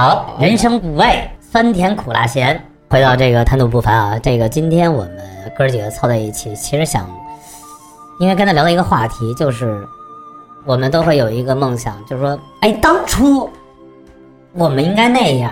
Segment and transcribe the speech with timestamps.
[0.00, 2.64] 好，人生五味，酸甜苦辣咸。
[2.88, 7.04] 回到这个谈吐不凡啊，这个今天我们哥几个凑在一起，其实想，
[8.20, 9.84] 因为跟他聊的一个话题就是，
[10.64, 13.50] 我们都会有一个梦想，就是说，哎，当初
[14.52, 15.50] 我们应该那样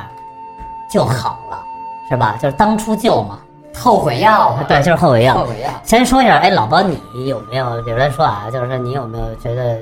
[0.89, 1.61] 就好了，
[2.09, 2.39] 是吧？
[2.41, 3.41] 就是当初就嘛，
[3.75, 5.35] 后悔药啊，对，就是后悔药。
[5.35, 5.71] 后悔药。
[5.83, 9.81] 先说一下，哎，老包，你有没有，比如来说啊，就是说你有没有觉得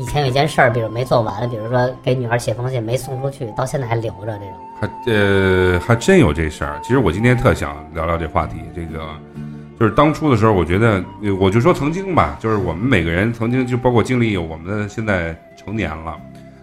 [0.00, 4.54] 以前有一件事儿，比如没做完，比如说给女孩写封信没送出去，到现在还留着这种？
[4.80, 6.80] 还呃还真有这事儿。
[6.82, 9.04] 其实我今天特想聊聊这话题，这个
[9.78, 16.16] 就是当初的时候，我觉得呃我就说曾经吧，就是我们每个人曾经就包括经历我们的现在成年了。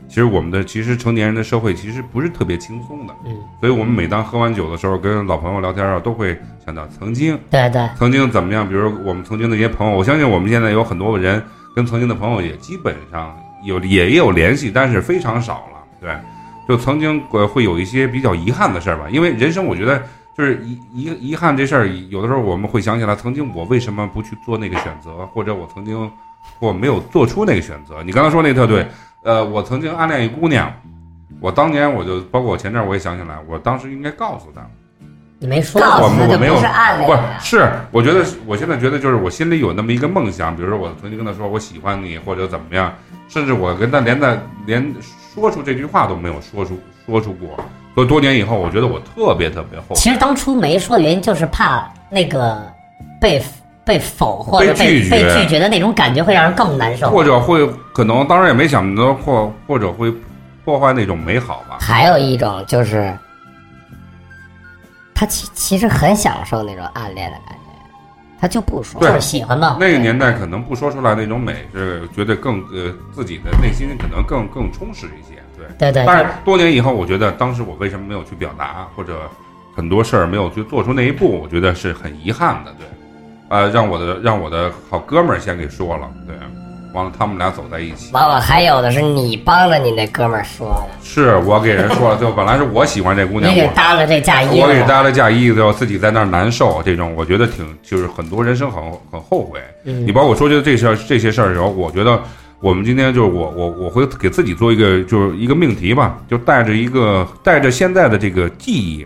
[0.08, 8.68] 其实我们的其实成年人的社会其实不是特别轻松的，嗯，所以我们每当喝完酒的时候，跟老朋友聊天啊，都会想到曾经对对，曾经怎么样？
[8.68, 11.44] 比如我们曾经的一些朋友，我相信我们现在有很多人
[11.78, 15.84] 跟曾经的朋友也基本上有也有联系，但是非常少了。
[16.02, 16.18] 对，
[16.68, 20.02] 就曾经呃会有一些比较遗憾的事儿吧，因为人生我觉得
[20.36, 26.12] 就是遗遗遗憾这事儿，有的时候我们会想起来，曾经我为什么不去做那个选择，或者我曾经
[26.60, 28.02] 或没有做出那个选择。
[28.02, 28.88] 你刚才说那特对，
[29.22, 30.74] 呃，我曾经暗恋一姑娘。
[31.40, 34.68] 我当年我就包括我前阵儿我也想起来，我当时应该告诉她，
[35.40, 42.94] 你没说告我诉他就们我没有不是暗恋不是，是，我觉得我现在觉得就是我心里有那么一个梦想，比如说我曾经跟他说我喜欢你或者怎么样，
[43.28, 44.94] 甚至我跟他连在连
[45.36, 47.50] 说出这句话都没有说出说出过。
[47.94, 49.96] 所以多年以后，我觉得我特别特别后悔。
[49.96, 52.62] 其实当初没说的原因就是怕那个
[53.20, 53.44] 被
[53.84, 57.10] 被否或者被被拒绝被拒绝的那种感觉会让人更难受。
[57.10, 60.14] 或者会可能，当然也没想到或或者会
[60.64, 61.78] 破坏那种美好吧。
[61.80, 63.12] 还有一种就是，
[65.20, 67.90] 他其其实很享受那种暗恋的感觉，
[68.40, 69.02] 他就不说。
[69.02, 69.78] 就是喜欢嘛。
[69.80, 75.42] 那个年代可能不说出来那种美，是觉得更呃自己的内心可能更更充实一些。
[75.58, 79.28] 对，对对，但是多年以后，我觉得当时我为什么没有去表达，或者
[79.76, 82.72] 很多事儿没有去做出那一步，我觉得是很遗憾的。
[82.78, 82.86] 对，
[83.50, 86.36] 呃，让我的让我的好哥们儿先给说了，对，
[86.94, 94.60] 完了他们俩走在一起，完了还有的是你帮着你那哥们儿说的，是我给人说了，就本来是我喜欢这姑娘，你给搭了这嫁衣。
[94.60, 98.82] 我给搭了嫁衣，最后自己在那儿难受，这种我觉得挺就是很多人生很
[99.12, 99.60] 很后悔。
[99.84, 102.20] 嗯你包括说这这事儿这些事儿的时候，我觉得
[102.60, 109.06] 我们今天就是我我我会给自己做一个就是一个命题吧，就带着一个带着现在的这个记忆，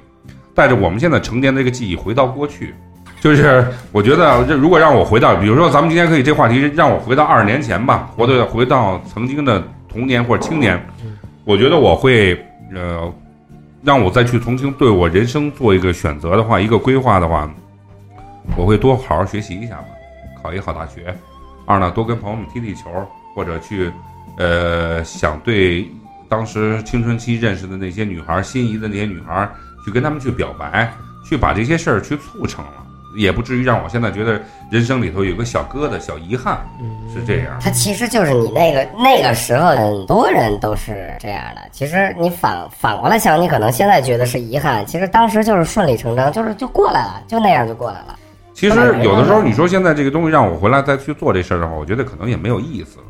[0.55, 2.73] 带着我们现在成年的这个记忆回到过去。
[3.21, 10.83] 就是我觉得，这如果让我回到，比如说咱们今天可以这话题让我回到二十年前吧，或者回到曾经的童年或者青年，
[11.45, 12.33] 我觉得我会
[12.73, 13.13] 呃，
[13.83, 17.47] 让我再去重新对我人生做一个选择的话，一个规划的话，
[18.57, 19.85] 我会多好好学习一下吧，
[20.41, 21.15] 考一个好大学。
[21.67, 22.89] 二呢，多跟朋友们踢踢球，
[23.35, 23.91] 或者去
[24.39, 25.87] 呃想对
[26.27, 29.47] 当时青春期认识的那些女孩、心仪的那些女孩，
[29.85, 30.91] 去跟她们去表白，
[31.23, 32.71] 去把这些事儿去促成了，
[33.15, 36.59] 也不至于让我现在觉得人生里头有个小疙瘩、小遗憾，
[37.13, 37.57] 是这样。
[37.61, 41.61] 他其实就是你那个那个时候，很多人都是这样的。
[41.71, 48.17] 其实你反反过来想，你可能现在觉得是遗憾，其实当时就是顺理成章，就是就过来了，就那样就过来了。
[48.53, 53.05] 其实有的时候，你说现在这个东西让我回来再去做这事儿的话，我觉得可能也没有意思了。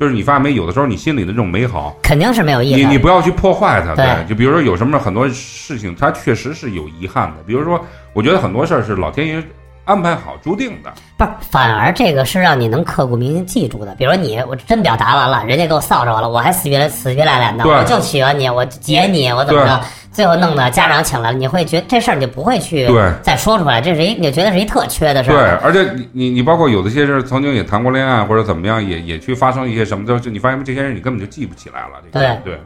[0.00, 2.74] 就是你发现没，有的时候你心里的这种美好，肯定是没有意义。
[2.76, 3.94] 你你不要去破坏它。
[3.94, 7.42] 对就比如说有什么很多事情，它确实是有遗憾的。
[7.46, 7.84] 比如说，
[8.14, 9.42] 我觉得很多事儿是老天爷
[9.84, 10.92] 安排好注定的。
[11.16, 13.94] 不是，反而这个是让你能刻骨铭心记住的。
[13.96, 19.80] 比如你，我真表达完了，人家给我臊着我了，我还死皮赖死皮赖脸的，我就喜欢你，我结你，我怎么着，
[20.12, 32.00] 最后弄得家长请来了，你会觉得这事儿你就不会去对再说出来，这是一你就觉得是一特缺的事儿对。，而且你你你包括有的些人曾经也谈过恋爱或者怎么样，也也去发生一些什么，就是你发现这些人你根本就记不起来了。
[32.12, 32.60] 对对，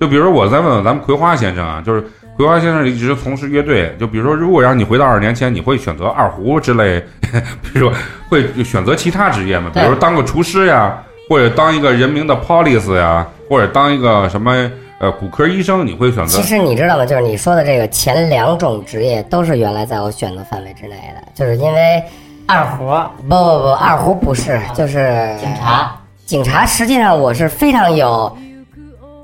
[0.00, 2.04] 就比如我再问问咱们葵花先生啊，就是
[2.36, 6.98] 葵花先生一直从事乐队，就比如说如果让你回到二十年前，你会选择二胡之类，
[7.62, 7.98] 比如说
[8.28, 9.70] 会选择其他职业吗？
[9.72, 10.96] 比如说当个厨师呀，
[11.28, 16.42] 或者当一个人民的 police 呀，或者当一个什么呃骨科医生，你会选择其？
[16.42, 17.04] 实你知道吗？
[17.04, 22.02] 就是你说的这个前两种职业都是原来在我选择范围之内的，就是因为
[22.46, 22.86] 二胡、
[23.28, 25.94] 不不不，二胡不是，就是警察，
[26.24, 28.36] 警察实际上我是非常有，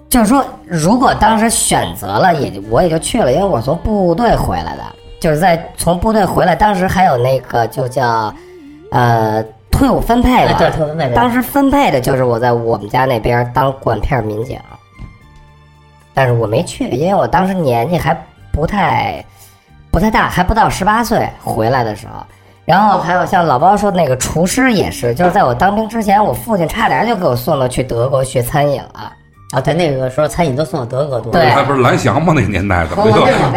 [0.09, 4.83] 就是说，如果当时选择了，也就我也就去了，因为我从部队回来的，
[5.21, 8.33] 就是在从部队回来，当时还有那个就叫，
[8.91, 11.13] 呃，退伍分配哎，的，对，特分配。
[11.15, 14.59] 当时分配的就是我在我们家那边当管片民警，
[16.15, 18.17] 但是我没去，因为我当时年纪还
[18.51, 19.23] 不太
[19.91, 22.15] 不太大，还不到十八岁回来的时候。
[22.65, 29.13] 然后还有像老包说的那个厨师也是，就是在我当兵之前，我父亲差点就给我送到去德国学餐饮了。
[29.51, 31.33] 啊，对，那个时候餐饮都送到德国多。
[31.33, 32.35] 对那不是蓝翔吗？
[32.37, 32.95] 那个年代的，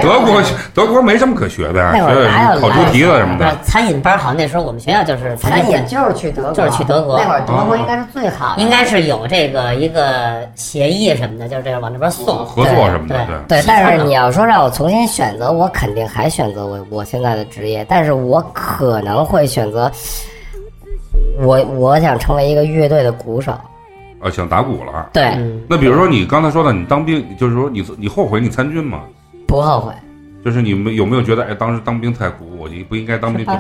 [0.02, 0.42] 德国
[0.74, 3.58] 德国没什么可学的呀，那会儿哪有烤猪蹄子什么不是的。
[3.62, 12.46] 餐饮班，好像那时候我们学校就是餐饮饮，就是去德国，就是去德国那会儿德国应该是最好的，应该是有这个一个协议什么的，就是这个往那边送。
[12.46, 19.92] 合作什么的，对，但是你要说让我重新选择，我肯定还选择我我现在的职业，但是我可能会选择，
[21.42, 23.52] 我我想成为一个乐队的鼓手。
[24.22, 25.10] 啊，想打鼓了。
[25.14, 29.02] 对，嗯，那比如说你刚才说的，你当兵，就是说你你后悔你参军吗？
[29.48, 29.94] 不后悔。
[30.44, 33.46] 就是你们有没有觉得，哎，当时当兵太苦，我就不应该当兵？
[33.46, 33.60] 啊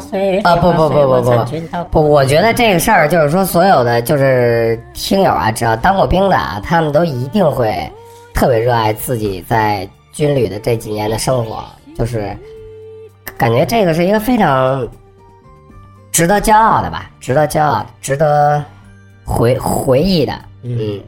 [0.55, 7.87] 不不不不不不，我觉得这个事儿就是说，所有的就是听友啊，只要当过兵的啊，他们都一定会
[8.33, 11.63] 特别热爱自己在军旅的这几年的生活，
[11.95, 12.35] 就是
[13.37, 14.87] 感觉这个是一个非常
[16.11, 18.63] 值得骄傲的吧，值得骄傲，值得
[19.31, 20.33] 回回忆的。
[20.63, 21.01] 嗯，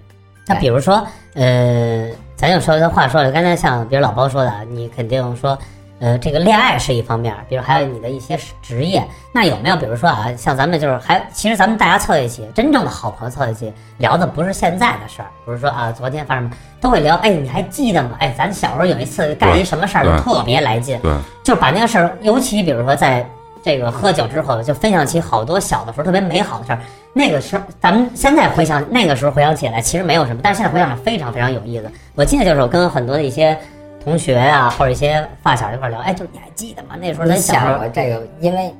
[0.47, 1.05] 那比如说，
[1.35, 5.57] 呃，咱就说这话说了，刚才像比如老包说的，你肯定说，
[5.99, 18.17] 呃，这个恋爱是一方面，比如还有你的一些职业，那有没有比如说啊，像咱们就是还，其实咱们大家凑一起，真正的好朋友凑一起聊的不是现在的事儿，不是说啊昨天发生什么，都会聊，哎，你还记得吗？
[18.19, 21.11] 哎，咱小时候有一次干一什么事儿，特别来劲，对，
[21.43, 23.25] 就把那个事儿，尤其比如说在
[23.63, 26.80] 这个喝酒之后，就分享起好多小的时候特别美好的事儿。
[27.13, 31.89] 那个时候，咱们现在回想那个时候回想起来，其实没有什么，但是现在回想非常非常有意思。
[32.13, 33.57] 我记得就是我跟很多的一些
[34.04, 36.95] 同学啊，或者一些发小一块聊，哎，就你还记得吗？
[37.00, 38.74] 那时候你咱小时候想过，这个，因为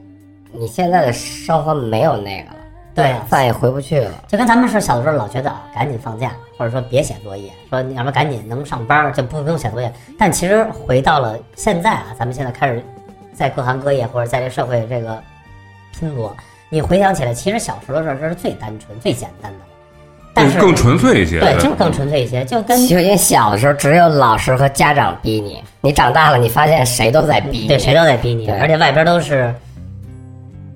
[0.52, 2.56] 你现在的生活没有那个了，
[2.94, 4.12] 对，再也回不去了。
[4.28, 9.94] 就跟咱们是小的时候老觉得啊，赶紧放假，或者说别写作业，说你要不然赶紧能上班就不不用写作业。
[10.20, 12.84] 但其实回到了现在啊，咱们现在开始
[13.34, 15.22] 在各行各业或者在这社会这个
[15.98, 16.36] 拼搏，
[16.70, 19.60] 你回想起来，其实小时候的事儿这是最单纯、最简单的，
[20.34, 21.40] 但是更更纯粹一些。
[21.40, 27.68] 对，就是更纯粹一些，就跟其实你小的时候只有老师和家长逼你，你长大了，你发现谁都在逼你。
[27.68, 29.54] 对谁都在逼你，而且外边都是，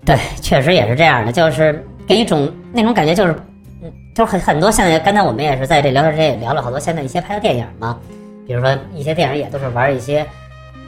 [0.06, 3.36] 对，确实也是这样的，就是给一种那种感觉，就是，
[3.81, 7.98] 嗯，就是很很多现在，刚才我们也是在这聊天之间也聊了好多现在一些拍的电影嘛，
[8.45, 10.25] 比如说一些电影也都是玩一些，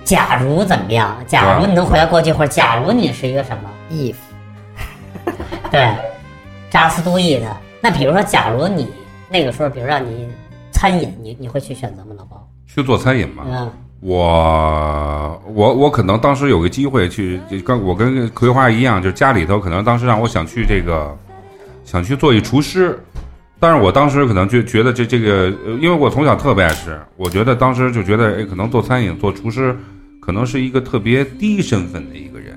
[0.09, 4.15] 假如怎么样，假如你能回到过去，或者假如你是一个什么，if
[5.69, 5.87] 对
[6.71, 7.43] ，just do it。
[7.79, 8.89] 那比如说，假如你
[9.29, 10.27] 那个时候，比如让你
[10.71, 12.43] 餐饮，你你会去选择吗，老包？
[12.65, 21.15] 去做餐饮吗，嗯，我我我可能当时有个机会去，就跟我跟葵花一样，就是家里头可能当时让我想去这个，
[21.85, 22.99] 想去做一厨师，
[23.59, 29.77] 但是我当时可能就觉得这这个，呃因为我从小特别爱吃，我觉得当时就觉得，哎，可能做餐饮做厨师，
[30.29, 32.55] 可能是一个特别低身份的一个人，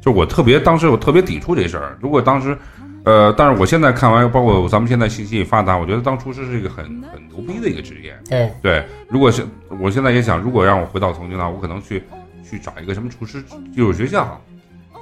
[0.00, 1.98] 就我特别当时我特别抵触这事儿。
[2.00, 2.56] 如果当时，
[3.04, 8.16] 呃，但是我现在看完，包括咱们现在信息也发达，我觉得当厨师是一个很很牛逼的一个职业。
[8.28, 9.44] 对，对，如果是
[9.80, 12.00] 我现在也想，如果让我回到曾经的话，我可能去
[12.48, 13.42] 去找一个什么厨师
[13.74, 14.40] 技术学校，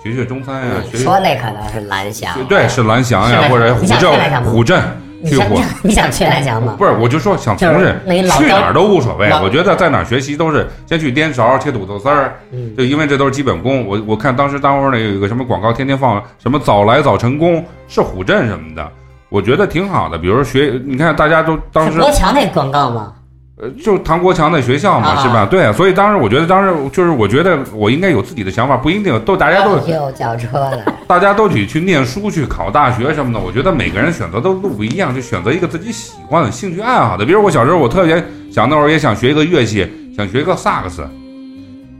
[0.02, 4.82] 学学中餐呀、学学你说那可能是蓝翔，对是蓝翔呀，是或者虎镇虎镇
[5.22, 5.62] 你想去火。
[5.82, 6.76] 你想去蓝翔吗？
[6.78, 9.28] 不是，我就说想从就是事，那一老高去哪儿都无所谓。
[9.42, 13.86] 我觉得在哪儿学习都是先去颠勺、切土豆丝儿，嗯就因为这都是基本功。
[13.86, 18.88] 我我看当时单位儿那有一个什么广告，天天放什么早来早成功，是虎镇什么的，
[19.28, 20.16] 我觉得挺好的。
[20.16, 23.12] 比如说学，你看大家都当是时国强那广告吗？
[23.60, 25.44] 呃，就唐国强在学校嘛，啊是吧？
[25.44, 30.84] 对，所以当时我觉得，当时就是我觉得我应该有自己的想法，不一定都大家都又叫车了。
[31.08, 33.40] 大家都去去念书、去考大学什么的。
[33.40, 37.24] 我觉得每个人选择的路不一样，就选择一个自己喜欢的兴趣爱好的。
[37.24, 38.22] 比如我小时候，我特别
[38.52, 41.04] 想那会儿也想学一个乐器，想学一个萨克斯，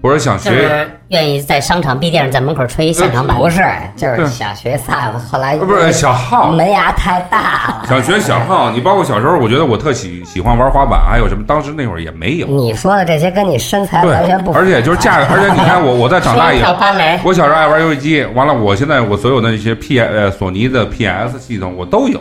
[0.03, 3.37] 或者想学愿意在商场闭店在门口吹一现场版。
[3.37, 3.63] 不是，
[3.97, 7.87] 就是想学萨克斯，后来呃不是小号，门牙太大了。
[7.91, 8.71] 想学小号。
[8.71, 12.47] 你包括小时候，我觉得我特喜喜欢玩滑板，还有什么，当时那会儿也没有。
[12.47, 16.77] 你说的这些跟你身材完全不，符而且就是架，而且你看我我在长大以后
[17.25, 22.21] 我小时候爱玩游戏机，完了，我现在我所有的那些 P 呃索尼的 PS 系统我都有，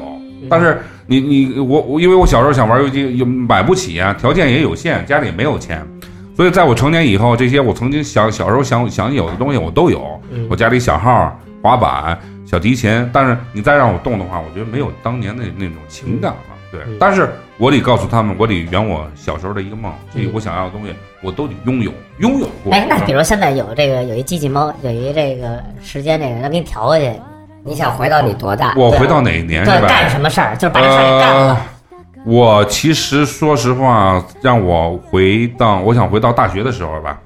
[0.50, 5.86] 但是你你我我因为我小时候想玩游戏机，又买不起啊，条件也有限，家里也没有钱，
[6.38, 12.16] 所以在我成年以后，这些我曾经想小时候想想有的东西我都有，我家里小号、滑板、
[12.46, 16.38] 小提琴，但是你再让我动的话，我觉得没有当年的那种情感了。
[16.72, 17.28] 对，但是
[17.58, 22.72] 我得告诉他们，我得圆我小时候的一个梦，这我想要的东西，我都得拥有，拥有过。
[22.72, 27.12] 哎，那比如现在有这个有一机器猫，有一这个时间这个，那给你调过去，
[27.64, 28.76] 你想回到你多大？
[28.78, 29.88] 我回到哪一年对，吧？
[29.88, 31.66] 干什么事儿，就是把这事儿给干了。
[32.28, 37.20] 呃，我其实说实话，让我回到，我想回到大学的时候吧，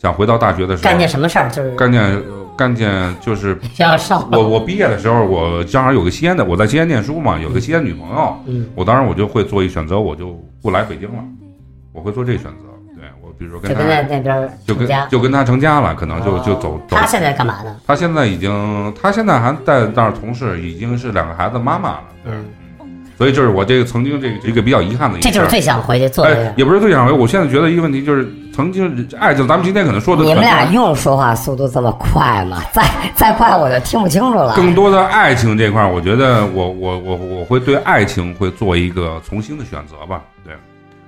[0.00, 2.22] 想回到大学的时候干件什么事儿，就是干件，呃
[2.56, 3.58] 干件就是。
[4.32, 11.22] 我我毕业的时候，我正好有个西安的，我在西安念书嘛，有个西安女朋友，嗯，我当时我就会做一选择，我就不来北京了，
[11.92, 12.64] 我会做这个选择。
[12.94, 15.06] 对我，比如说跟就跟在他那边就跟成家。
[15.06, 16.96] 就跟他成家了，可能就就走走。
[16.96, 17.76] 他现在干嘛呢？
[17.86, 22.04] 他现在已经，他现在还在那儿从事，已经是两个孩子妈妈了。
[22.24, 22.44] 对，嗯，
[23.16, 25.28] 所以就是我这个曾经这个一个比较遗憾的一个。
[25.28, 32.62] 这就是最想回去做的哎，也不是最想回，我现在觉得一个问题就是，曾经爱情，咱们今天可能说的你们俩用说话速度这么快吗？
[32.72, 32.82] 再
[33.14, 34.54] 再快我就听不清楚了。
[34.54, 40.54] 更多的爱情这块儿，我觉得我我我我会对爱情会做一个重新的选择吧，对，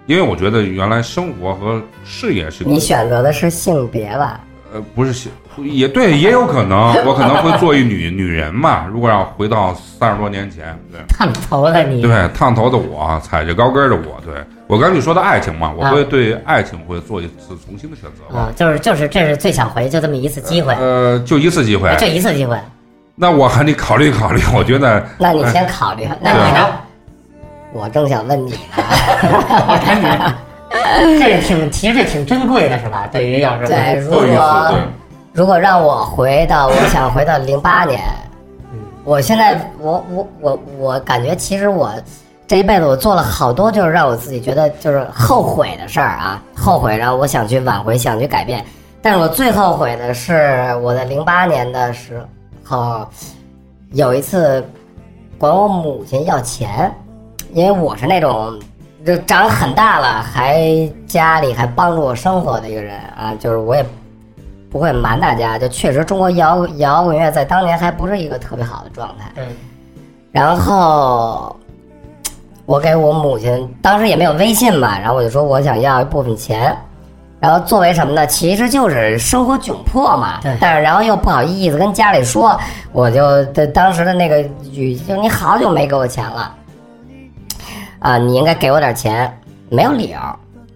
[0.07, 4.41] 因为我觉得原来生活和事业是你选择的是性别吧？
[4.73, 14.35] 呃不是性也对，也有可能 我可能会做一女女人嘛，如果要回到三十多年前，对烫头的你，对，烫头的我，踩着高跟的我，对
[14.67, 22.57] 我刚才你说的爱情嘛，我啊会对爱情会做一次重新的选择吧，啊，就是就是这是最想回，就这么一次机会，呃，就一次机会，就一次机会。
[23.21, 26.07] 那我还得考虑考虑， 我觉得那你先考虑。
[26.21, 26.69] 那你呢？
[27.73, 28.59] 我正想问你呢。
[29.67, 30.07] 我看你，
[30.71, 33.09] 这挺其实这挺珍贵的是吧？
[33.11, 34.75] 对于要是对，如果。
[35.35, 38.01] 如果让我回到，我 想回到零八年，
[39.05, 41.93] 我现在我我我我感觉其实我
[42.45, 48.65] 这一辈子我做了好多就是让我自己觉得就是后悔的事儿啊，后悔，然后我想去挽回，想去改变，
[49.01, 52.21] 但是我最后悔的是我在零八年的时
[52.65, 53.07] 候
[53.93, 54.67] 有一次
[55.39, 56.93] 管我母亲要钱，
[57.53, 58.59] 因为我是那种。
[59.07, 60.69] 就长很大了，还
[61.07, 63.85] 家里还帮助我生活的一个人啊，就是我也
[64.71, 69.31] 不会瞒大家，就确实中国摇摇滚乐在当年还不是一个特别好的状态。
[69.37, 69.47] 嗯，
[70.31, 71.57] 然后
[72.67, 76.77] 我给我母亲，当时也没有微信嘛，然后我就说我想要一部分钱，
[77.41, 78.27] 然后作为什么呢？
[78.27, 80.39] 其实就是生活窘迫嘛。
[80.43, 82.59] 对但是然后又不好意思跟家里说，
[82.93, 84.41] 我就的当时的那个
[84.73, 86.55] 语气，就你好久没给我钱了，
[88.01, 89.33] 啊，你应该给我点钱，
[89.69, 90.19] 没有理由。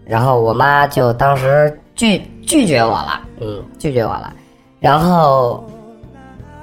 [0.04, 4.32] 然后我妈就当时拒拒绝我了，嗯，拒绝我了。
[4.80, 5.64] 然后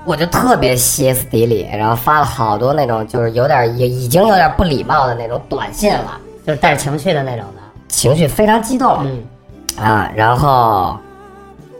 [0.06, 7.62] 我就特别歇斯底里，然后发了好多那种就是有点也已经有点不礼貌的那种短信了，就是带着情绪的那种的。
[7.88, 10.12] 情绪非常激动嗯，啊。
[10.14, 10.98] 然后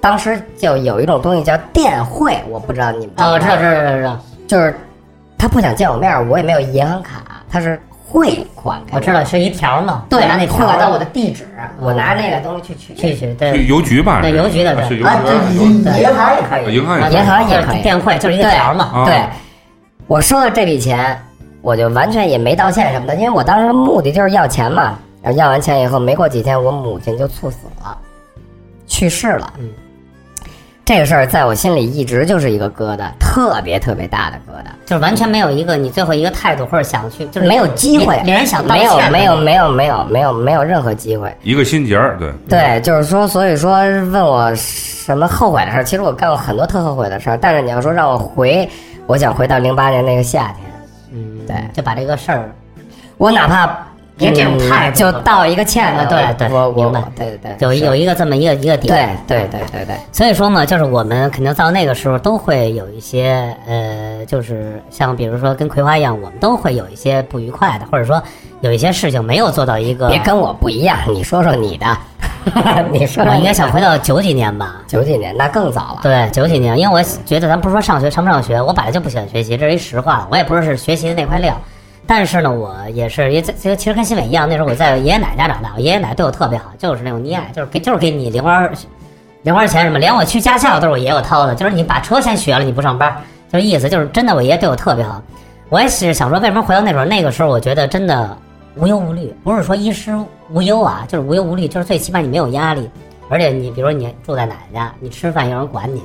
[0.02, 4.74] 当时就有一种东西叫电汇，我不知道你们哦，我知道，知道，知道，知道，就是
[5.38, 7.80] 他不想见我面，我也没有银行卡，他是
[8.12, 11.48] 汇款给我知道是一条嘛，对，拿那条汇款到我的地址，
[11.80, 12.94] 我拿着那个东西去取。
[12.96, 14.20] 去去，去对，邮局吧？
[14.22, 18.86] 对邮局的对啊，是邮局对，银银行也可以，银行也银行也可以，电汇就是一个条嘛。
[18.86, 19.22] 啊对，
[20.08, 21.22] 我收了这笔钱，
[21.62, 24.98] 我就完全也没道歉什么的，因为我当时目的就是要钱嘛。
[25.22, 27.98] 然后要完钱以后，没过几天，我母亲就猝死了，
[28.88, 29.54] 去世了。
[29.60, 29.70] 嗯，
[30.90, 34.72] 这个事儿在我心里一直就是一个疙瘩，特别特别大的疙瘩。
[34.88, 41.32] 就是完全没有一个你最后一个态度或者想去，就是没有机会连人想道没有没有没有没有没有没有任何机会。
[41.44, 48.68] 一个心结儿，对，对，就是说，所以说问我什么后悔的事儿，其实我干过很多特后悔的事儿，但是你要说让我回，
[49.06, 50.72] 我想回到零八年那个夏天，
[51.14, 52.50] 嗯，对就把这个事儿
[53.18, 53.78] 我哪怕
[54.20, 59.18] 别这种嗯态度就道一个歉嘛对对我我明白对对对，有是有一个这么一个一个点。
[59.28, 68.22] 对对对对对，所以说嘛，就是我们肯定到那个时候都会有一些呃，就是像比如说跟葵花一样，我们都会有一些不愉快的，或者说
[68.62, 70.10] 有一些事情没有做到一个。
[70.10, 71.98] 别跟我不一样，你说说你的，
[72.92, 74.82] 你说说我应该想回到九几年吧。
[74.86, 76.00] 九几年，那更早了。
[76.04, 81.56] 对，九几年，因为我觉得咱不是说上学上不上学，我本来就不喜欢学习，这是一实话，我也不是是学习的那块料。
[82.12, 88.68] 但是呢，我也是也这这其实跟新伟一样，那时候我在爷爷奶奶家长大，我爷爷奶奶对我特别好，就是那种溺爱，就是给就是给你零花
[89.44, 93.16] 零花钱什么，连我去驾校都是我爷爷我掏的，就是你把车先学了，你不上班，
[93.54, 95.22] 就是意思就是真的，我爷爷对我特别好。
[95.70, 97.06] 我也是想说，为什么回到那时候？
[97.06, 98.36] 那个时候我觉得真的
[98.76, 100.12] 无忧无虑，不是说衣食
[100.50, 102.90] 无忧啊，就是无忧无虑，就是最起码你没有压力，
[103.30, 106.02] 而且你比如你住在奶奶家，你吃饭有人管你，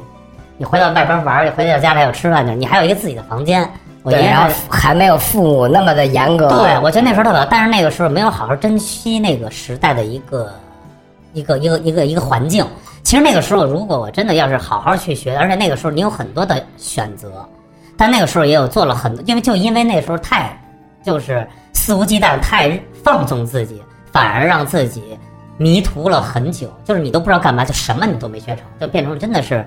[0.58, 3.66] 你回到外边玩儿，回到家里还有吃饭去，你还有一个自己的房间。
[4.04, 6.48] 我爷对，爷然后还没有父母那么的严格。
[6.50, 10.52] 对，我觉得那时候特别好，但是那个时候没有好好珍惜那个时代的一个
[11.32, 12.64] 一个一个一个一个环境。
[13.02, 17.46] 其实那个时候，如果我真的要是好好去学，而且那个时候你有很多的选择，
[17.96, 20.58] 但那个时候也有做了很多，因为就因为那时候太
[21.02, 23.82] 就是肆无忌惮，太放纵自己，
[24.12, 25.18] 反而让自己
[25.56, 29.64] 迷途了很久，就是你都不知道干嘛，就什么你都没学成，就变成真的是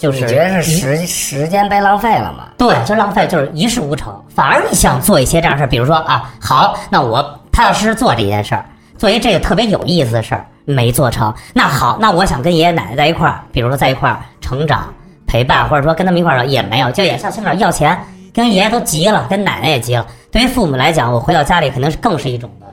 [0.00, 2.48] 就是你觉得是时时间被浪费了嘛？
[2.56, 4.18] 对，就浪费，就是一事无成。
[4.34, 8.64] 反而你想做一些这样事儿，比如说啊，好，那我踏踏实实做这件事儿，
[8.96, 11.32] 做一这个特别有意思的事儿，没做成。
[11.52, 14.90] 那好，那我想跟爷爷奶奶在一块儿，比如说在一块儿成长，
[15.26, 17.98] 陪伴，或者说跟他们一块儿也没有，就也像现在要钱，
[18.32, 20.06] 跟爷爷都急了，跟奶奶也急了。
[20.32, 22.66] 对于父母来讲，我回到家里肯定是更是一种的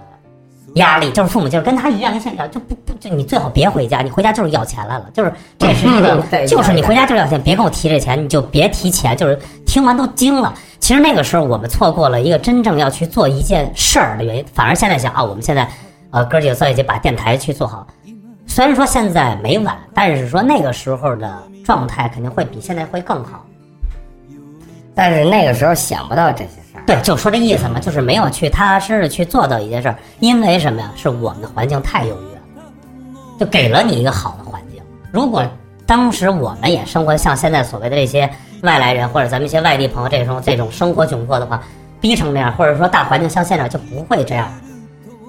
[0.77, 10.53] 压力，就是父母就是跟他一样，跟现在就不不就你最好别回家，你回家就是要钱来了，就是这是一个 就是你回家就是要钱，别跟我提这钱，你就别提钱，就是听完都惊了。
[10.79, 15.67] 其实那个时候我们错过了一个真正要去做一件事儿的原因，反而现在想啊，我们现在
[16.11, 17.85] 呃哥几个在一起把电台去做好，
[18.45, 23.43] 虽然说现在没晚，但是说那个时候的状态肯定会比现在会更好。
[24.95, 26.49] 但是那个时候想不到这些。
[26.87, 30.89] 对，就说这意思嘛，就是没有去踏踏实实去做到一件事儿，因为什么呀？
[30.95, 32.41] 是我们的环境太优越了，
[33.37, 34.81] 就给了你一个好的环境。
[35.11, 35.45] 如果
[35.85, 38.29] 当时我们也生活像现在所谓的这些
[38.61, 41.61] 外来人或者咱们一些外地朋友这种这种生活窘迫的话，
[41.99, 44.49] 逼成这样，或者说大环境像现在就不会这样。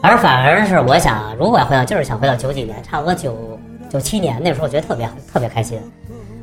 [0.00, 3.36] 而反而是我想，如果要回到就是想回到九几年，差不多九
[3.90, 5.80] 九七年那时候，我觉得特别特别开心，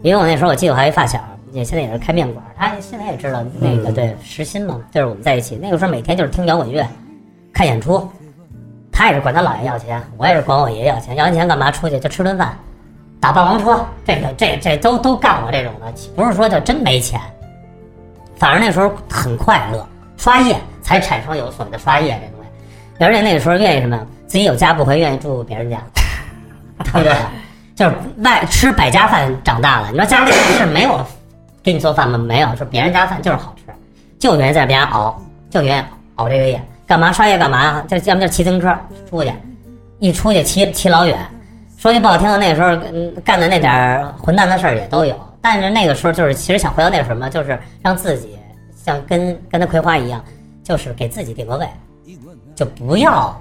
[0.01, 1.19] 因为我那时候我记得我还有一发小，
[1.55, 6.85] 也现在也是开面馆，他现在也知道那个对时薪嘛，就是我们在一起那个时候每天就是听摇滚乐，
[7.53, 8.11] 看演出，
[8.91, 11.71] 他也是管他姥爷要钱，我也是管我爷爷要钱，要完钱干嘛？
[11.71, 12.57] 出去就吃顿饭，
[13.21, 17.21] 打霸王车，这个这这都都干过这种的，不是说就真没钱，
[18.35, 23.97] 反正那时候很快乐，刷夜才产生有所谓的刷夜这东西，而且那个时候愿意什么，
[24.27, 25.81] 自己有家不回，愿意住别人家，
[26.83, 27.15] 对不对？
[27.75, 31.05] 就是外吃百家饭长大了，你说家里是没有
[31.65, 32.15] 给你做饭吗？
[32.15, 33.73] 没有，说别人家饭就是好吃，
[34.19, 35.19] 就愿意在别人熬，
[35.49, 37.85] 就愿意熬这个夜，干嘛刷夜干嘛呀？
[37.87, 38.71] 就要么就骑自行车
[39.09, 39.33] 出去，
[39.97, 41.17] 一出去骑骑老远。
[41.75, 42.69] 说句不好听的，那个时候
[43.23, 48.37] 干的那点儿混蛋的事儿也都有，但是那个时候就是其实想回到那个什么，就是让自己
[48.75, 50.23] 像跟跟那葵花一样，
[50.63, 51.67] 就是给自己定个位，
[52.53, 53.35] 就不要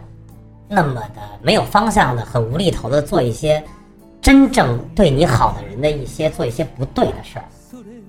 [0.66, 3.62] 那么的没有方向的、很无厘头的做一些
[4.22, 7.44] 真正对你好的人的一些做一些不对的事儿，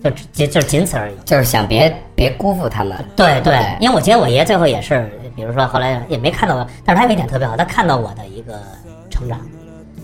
[0.05, 1.15] 就只就就仅此而已。
[1.25, 2.95] 就是想别别辜负他们。
[3.15, 8.53] 对对对，因为我觉得我爷最后也是，比如说后来也没看到我，但是他有一点特别好，他看到我的一个
[9.09, 9.39] 成长，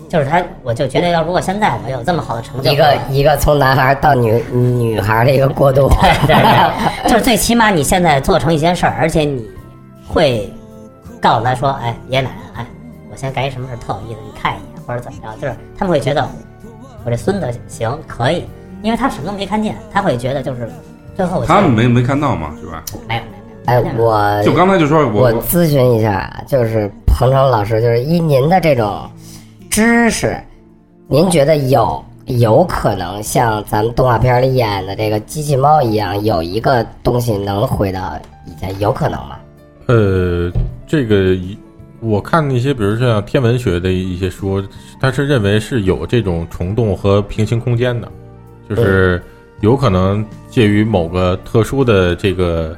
[0.08, 5.88] 就是他，我就觉得要如果现在我有这么好的成就，一个一个从男孩到女女孩的一个过渡。
[6.00, 9.48] 对 对对， 就是最起码你现在做成一件事儿，而且你
[10.08, 10.52] 会
[11.20, 12.66] 告诉他说，哎，爷爷奶奶，哎，
[13.10, 16.28] 我现在干一什么事儿特有意思，你看一眼或者怎么着，就是他们会觉得
[17.04, 18.44] 我这孙子行可以，
[18.82, 20.68] 因为他什么都没看见，他会觉得就是
[21.14, 22.84] 最后他们没没看到嘛，是吧？
[23.08, 29.08] 没有没有没有，哎，我就刚才就说我我咨询一下啊，就是彭程老师，就是依您的这种
[29.70, 30.36] 知识，
[31.06, 39.36] 您觉得有有可能像咱们动画片里演的这个机器猫一样，有一个东西能回到以前，有可能吗？
[39.86, 40.50] 呃，
[40.86, 41.56] 这个一
[42.00, 44.60] 我看那些，比如像天文学的一些书，
[45.00, 48.10] 他是认为是有这种虫洞和平行空间的，
[48.74, 49.22] 就是
[49.60, 52.76] 有可能介于某个特殊的这个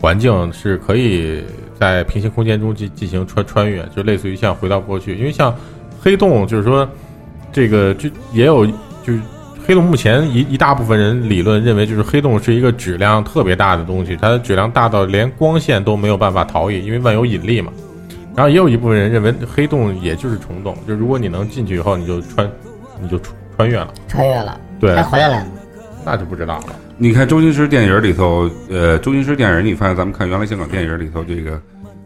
[0.00, 1.42] 环境，是可以
[1.78, 5.16] 在平行空间中进进行穿穿越，就类似于像回到过去。
[5.16, 5.54] 因为像
[6.00, 6.88] 黑洞，就是说
[7.52, 9.20] 这个就也有就是。
[9.66, 17.72] 黑洞目前一一大部分人理论认为，就是黑洞是一个质量特别大的东西，它的质量大到连光线都没有办法逃逸，因为万有引力嘛。
[18.36, 22.46] 然后也有一部分人认为黑洞也就是虫洞，就如果你能进去以后，你就穿，
[23.00, 23.88] 你就穿穿越了。
[24.06, 25.46] 穿越了，对还，回来了。
[26.04, 26.66] 那就不知道了。
[26.96, 31.60] 你看周星驰电影里头，呃，周星驰电影，你发现咱们看原来香港电影里头这个，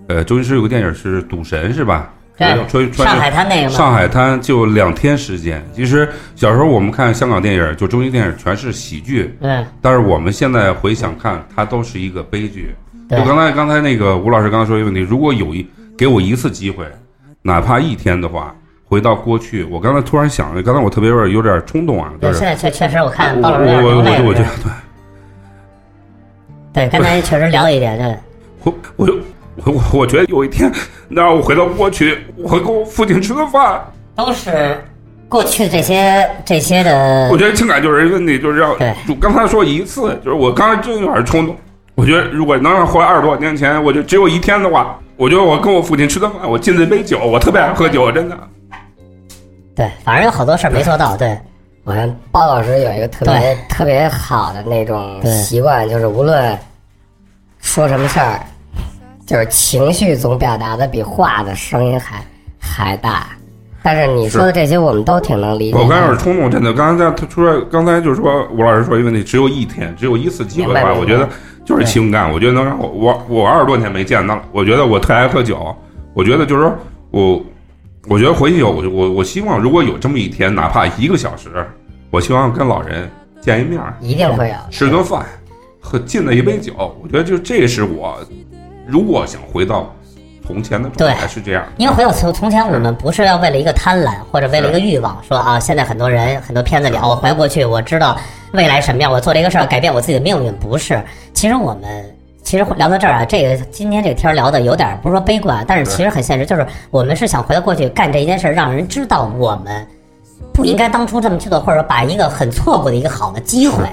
[0.06, 2.12] 呃，周星驰有个电影是《赌神》是吧？
[2.38, 5.60] 对穿穿上海滩那个嘛，上海滩就两天时间。
[5.74, 12.72] 其实小时候我们看香港电影，就周星电影全是喜剧，对但是我们现在回想看，它都是一个悲剧。
[13.10, 16.86] 就对刚才刚才那个吴老师刚才说一个问题，如果有一给我一次机会，
[17.42, 18.54] 哪怕一天的话，
[18.88, 24.72] 回到过去，我刚才突然想，刚才我特别有点有点冲动啊，就对，是现在确确实我看我包老师有点我我我我觉得对。
[26.72, 28.16] 对，刚才确实聊了一点，对。
[28.64, 29.14] 我我就
[29.64, 30.72] 我我我觉得有一天
[31.08, 33.80] 那让我回到过去，我跟我父亲吃个饭。
[34.16, 34.76] 都是
[35.28, 41.54] 过去这些这些的我，觉得情感就是一个问题，就是要对就刚才说一次，就是我刚才真有点冲动。
[41.94, 48.36] 我觉得如果能让回二十多年前，我就只有一天的话，我觉得我跟我父亲吃顿饭，我敬这杯酒，我特别爱喝酒，真的。
[49.78, 51.38] 对，反正有好多事儿没做到，对
[51.84, 56.58] 我看包老师有一个特别特别好的那种习惯，就是无论
[57.60, 58.40] 说什么事儿，
[59.24, 62.20] 就是情绪总表达的比话的声音还
[62.58, 63.28] 还大。
[63.80, 66.18] 但是你说的这些，我们都挺能理解我刚有点。
[66.18, 66.72] 冲动，真的。
[66.72, 71.26] 刚才在他说，刚才就是说吴老师说一个问题，只有一天，只有一次机会的话，我觉得
[71.64, 72.30] 就是情感。
[72.30, 75.74] 我觉得能让我我我二十多年没见到了，我觉得我特爱喝酒，
[76.12, 76.76] 我觉得就是说
[77.12, 77.40] 我，
[78.08, 81.50] 我觉得回去有我我我希望如果有这么一天，哪怕一个小时，
[82.10, 83.08] 我希望跟老人
[83.40, 84.54] 见见一面儿，一定会有。
[84.70, 85.26] 吃顿饭，
[85.78, 88.18] 喝敬了一杯酒，我觉得就这是我
[88.86, 89.94] 如果想回到
[90.46, 91.62] 从前的状态对是这样。
[91.76, 98.18] 因为回到从从前，我们不是要为了一个贪婪或者为了一个欲望，说啊，现在很多人很多片子里啊，我回过去，我知道
[98.52, 100.98] 未来什么样，我做这个事儿改变我自己的命运，不是。
[101.34, 102.04] 其实我们
[102.48, 109.86] 其实聊到这儿啊，这个今天这个天儿聊的有点儿不是说悲观，但是其实很现实，就是我们是想回到过去干这一件事儿，让人知道我们
[110.54, 113.84] 不应该当初这么去做，或者把一个很错过的一个好的机会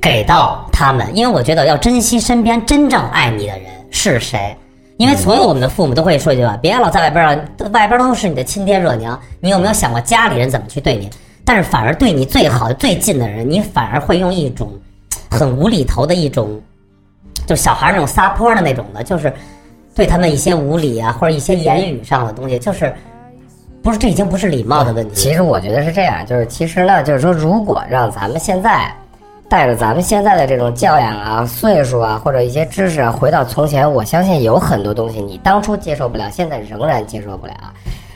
[0.00, 4.56] 给到他们，因为我觉得要珍惜身边真正爱你的人是谁。
[4.96, 7.40] 因为所有我们的父母都会说一句话：别老在外边儿啊，
[7.72, 9.18] 外边儿都是你的亲爹热娘。
[9.40, 11.10] 你有没有想过家里人怎么去对你？
[11.44, 14.70] 但是反而对你最好的、最近的人，你反而会用一种
[15.28, 16.48] 很无厘头的一种，
[17.50, 19.32] 就小孩那种撒泼的那种的，就是
[19.92, 22.94] 对他们一些无理啊，或者一些言语上的东西，就是
[23.82, 25.14] 不是这已经不是礼貌的问题。
[25.16, 28.88] 其实我觉得是这样，就是其实呢，就是说，如果让咱们现在
[29.48, 37.54] 带着咱们现在的这种教养啊、岁数啊，或者一些知识啊，回到从前，我相信有很多东西你当初接受不了，现在仍然接受不了。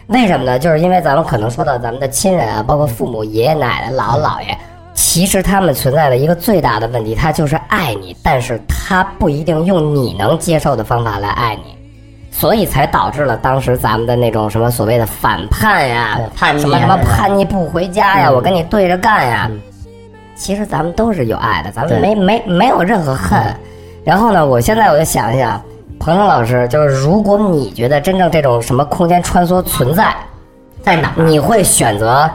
[0.06, 0.60] 为什么呢？
[0.60, 4.56] 就是因为咱们可能说到咱们的亲人啊，包括父母、爷爷奶奶、姥姥姥爷，
[4.94, 11.76] 其实他们存在的一个最大的问题，他就是爱你，但是他不一定用你能接受的方法来爱你。
[12.30, 19.60] 所以才导致了当时咱们的那种什么所谓的反叛呀、叛逆什么什么叛逆不回家呀，嗯我跟你对着干呀嗯。
[20.34, 23.40] 其实咱们都是有爱的，咱们没没没有任何恨。
[24.04, 25.62] 然后呢，我现在我就想一想，
[26.00, 30.12] 彭程老师，就是如果你觉得真正这种什么空间穿梭存在，
[30.82, 31.12] 在哪？
[31.14, 32.28] 你会选择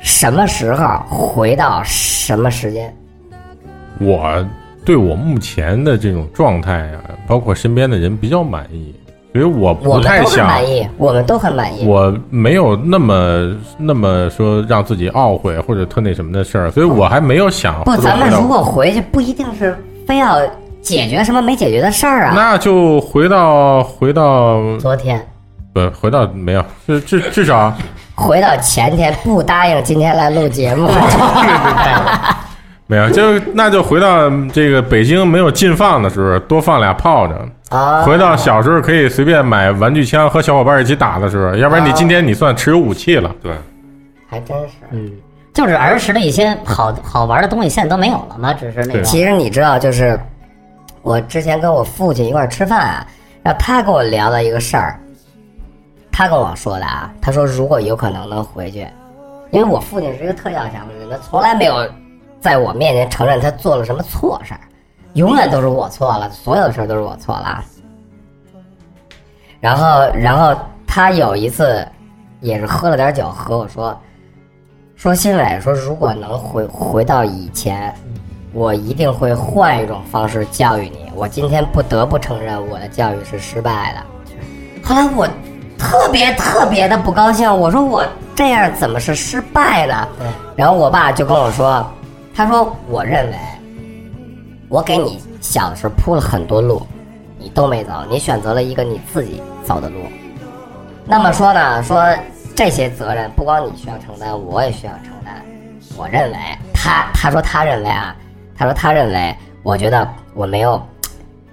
[0.00, 2.94] 什么时候回到什么时间？
[4.00, 4.46] 我
[4.84, 8.94] 对我目前的这种状态啊，包括身边的人比较满意，
[9.32, 11.84] 所以我我不太想，满意，我们都很满意。
[11.84, 20.40] 我没有那么那么说让自己懊悔或者特那什么的事儿，所以我还没有想不，咱们如果回去，不一定是非要
[20.80, 22.32] 解决什么没解决的事儿啊。
[22.36, 25.20] 那就回到回到昨天
[25.74, 27.76] 不回到没有，至至至少
[28.18, 30.90] 回到前天不答应今天来录节目，
[32.88, 37.48] 没有，就那就回到这个北京没有禁放的时候，多放俩炮仗。
[37.68, 43.30] 啊，回到小时候可以随便买玩具枪和小伙伴一起打的时候，要不然你今天你算持有武器了。
[43.40, 43.52] 对，
[44.28, 44.74] 还真是。
[44.90, 45.12] 嗯，
[45.54, 48.52] 就是儿时的一些好好玩的东西，现在都没有了吗？
[48.52, 50.18] 只是那个其实你知道，就是
[51.02, 53.06] 我之前跟我父亲一块儿吃饭啊，
[53.44, 54.98] 然后他跟我聊了一个事儿，
[56.18, 58.84] 他跟我说的啊，他说如果有可能能回去，
[59.52, 61.88] 因为我父亲是一个特要强的人，他从来没有
[62.40, 64.58] 在我面前承认他做了什么错事儿，
[65.12, 67.64] 永远都是我错了，所有的事儿都是我错了。
[69.60, 71.86] 然后，然后他有一次
[72.40, 73.96] 也是喝了点酒，和我说，
[74.96, 77.94] 说新伟说如果能回回到以前，
[78.52, 81.12] 我一定会换一种方式教育你。
[81.14, 84.82] 我今天不得不承认我的教育是失败的。
[84.82, 85.28] 后来我
[85.78, 90.08] 特别特别的不高兴，我说我这样怎么是失败呢？
[90.18, 91.86] 对然后我爸就跟我说，
[92.34, 93.36] 他说我认为
[94.68, 96.86] 我给你小的时候铺了很多路，
[97.38, 99.96] 你都没走，你选择了一个你自己走的路。
[101.06, 102.04] 那么说呢，说
[102.54, 105.42] 这些责任不光你需要承担，我也需要承担。
[105.96, 106.36] 我认为
[106.74, 108.14] 他他说他认为啊，
[108.56, 110.80] 他说他认为，我觉得我没有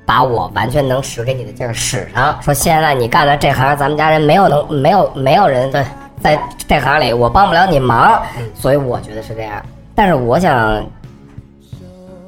[0.06, 2.42] 把我完全能使给你的劲儿使上。
[2.42, 5.86] 说现在你干的这行，咱们家人没有能没有没有人在
[6.22, 8.22] 在这行里，我帮不了你忙，
[8.54, 9.64] 所以我觉得是这样。
[9.94, 10.84] 但是我想，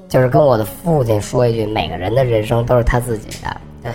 [0.07, 3.91] 就是跟我的父亲说一句，每个人的人生都是他自己的，对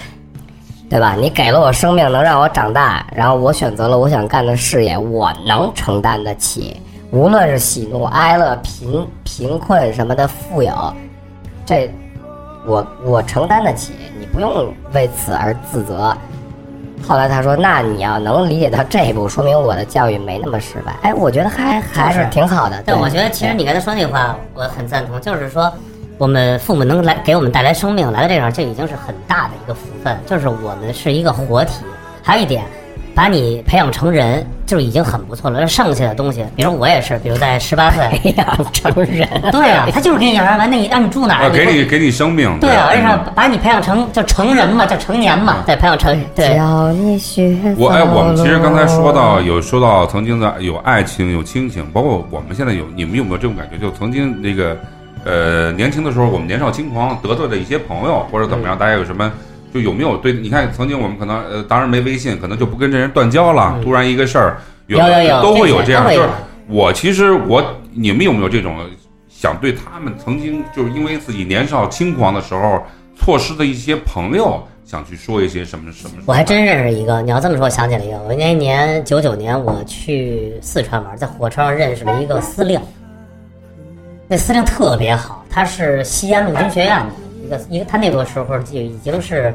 [0.91, 1.15] 对吧？
[1.19, 6.79] 你给了我生命，能让我长大，然后我选择了我想干的事业，我能承担得起，
[7.11, 10.71] 无论是喜怒哀乐、贫贫困什么的，富有，
[11.65, 11.91] 这
[12.67, 16.17] 我我承担得起，你不用为此而自责。
[17.05, 22.81] 后来他说：“那你要能理解到这一步，说明我的教育没那么失败。”哎，我觉得还还是挺好的。
[22.87, 25.73] 但，我觉得其实你刚才说那话，我很赞同，就是说，
[26.17, 31.85] 我们父母能来给我们带来生命，来到这上，这已经是很大的一个福分，就是我们是一个活体。
[32.23, 32.65] 还有一点，
[33.15, 35.67] 把你培养成人，就已经很不错了。
[35.67, 41.45] 剩下的东西，比如我也是，比如在十八岁，培养成人， 对啊，他就是给你养完，那你让你住哪儿？
[41.45, 46.55] 啊，给你给你生命，对啊，而且把你培养成叫成人嘛，叫成年嘛， 对，培养成对。
[46.57, 53.79] 教你学我哎，我们其实刚才说到有说到曾经的有爱情有亲情，包括我们现在有你们有没有这种感觉？
[53.79, 54.77] 就曾经那个
[55.25, 59.31] 呃年轻的时候，我们年少轻狂得罪了一些朋友或者怎么样，大家有什么？
[59.73, 60.33] 就有没有对？
[60.33, 63.79] 你看，曾经我们可能呃，当然没微信，可能就不跟这人断交了。
[63.83, 66.05] 突然一个事儿，有有有有都会有这样。
[66.09, 66.29] 就是
[66.69, 68.77] 我其实我你们有没有这种
[69.29, 72.83] 想对他们曾经就是因为自己年少轻狂的时候
[73.17, 76.23] 错失的一些朋友，想去说一些什么什么？
[76.27, 82.81] 我还真认识一个，你要这么说，我想起来一个，我那年九九年我去四川玩，在火车上认识了一个司令，
[84.29, 87.22] 那司令特别好，他是西安陆军学院的一
[87.57, 89.55] 个一个，他那个时候就已经是。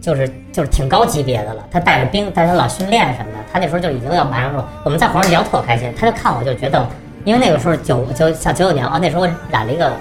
[0.00, 6.88] 就是就是挺高级别的了，他带着兵，带他老训练什么的，他那时候就已经要马上说，我们在皇上聊特开心，他就看我就觉得，
[7.22, 9.92] 因为那个时候九九像九九年啊，那时候染了一个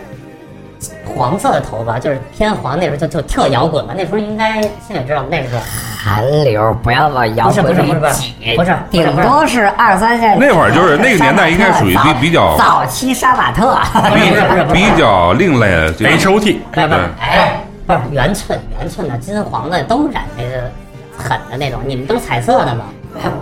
[1.05, 5.61] 黄色的头发，就是偏黄，那时候就就特摇滚嘛，那时候应该心里知道那时候
[6.09, 10.37] 韩流，不要往摇滚里挤，不是顶多是二三线。
[10.39, 13.77] 那会儿就是那个年代，应该属于比比较早期杀马特，
[14.13, 16.97] 比比较另类，没抽屉，对吧？
[17.21, 17.61] 哎。
[17.85, 20.69] 不是圆寸，圆寸的金黄的都染那个
[21.17, 22.85] 狠的那种，你们都是彩色的吗？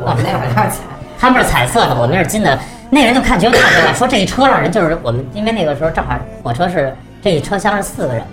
[0.01, 0.83] 我们那会儿是彩，
[1.19, 2.57] 他们是彩色的，我们是金的。
[2.89, 8.27] 那人就看觉得特别说这一车上人就是我们，因为那个时候正好火车是这一车厢是四个人嘛，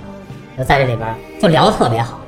[0.57, 1.09] 就在这里边
[1.43, 2.21] 就聊得特别好，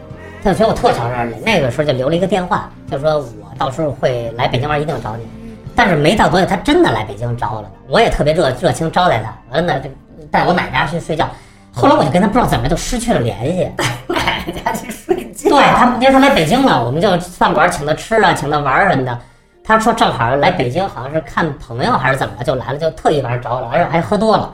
[0.46, 1.42] 他就觉得我特想认识你。
[1.42, 5.26] 那个时候就留了一个电话，就说我到时候会来北京玩，一定找你。
[5.74, 9.90] 但是没到多久，他真的来北京找我了，我也特别热热情招待他，完了呢，这
[10.30, 11.28] 带我奶家去睡觉。
[11.72, 13.68] 后来我就跟他不知道怎么就失去了联系，
[14.06, 15.50] 奶奶家去睡觉。
[15.50, 19.18] 对他，因为他来北京了，我们就饭馆请他吃啊，请他玩什么的。
[19.64, 24.52] 他说正好来北京，好像是看朋友还是怎么了，就来了，就特意晚上找我了，而且还喝多了。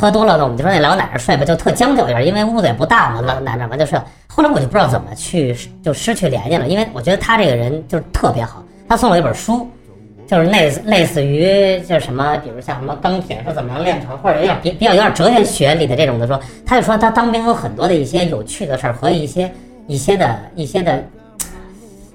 [0.00, 3.98] 喝多了呢，我们就说那老奶奶睡吧，就特将就一点，因为屋子也不大嘛，老奶奶完就睡。
[4.28, 9.68] 后来我就不知道怎么去就失去联系了，因为我觉得他这个人就是特别好，他送我一本书。
[10.28, 19.50] 就是类似类似于就是什么，比如像什么钢铁是怎么炼成，或者有点比比较有点哲学学里的这种的说，他就说他当兵有很多的一些有趣的事儿和一些
[19.86, 21.02] 一些的一些的，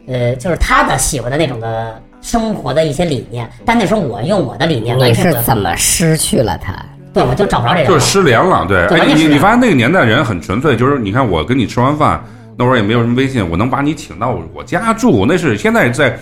[0.07, 3.49] 呃，就是他的喜欢的那种的生活的一些理念。
[3.65, 6.85] 但那时候我用我的理念，你是怎么失去了他？
[7.13, 8.65] 对，我就找不着这人，就是失联了。
[8.67, 12.21] 对，哎，你你发现那个年代人很纯粹，就是你看我跟你吃完饭
[12.57, 16.17] 那会儿也没有什么微信，我能把你请到我家住，那是现在在。